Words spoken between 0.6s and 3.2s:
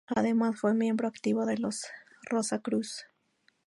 miembro activo de los Rosacruz.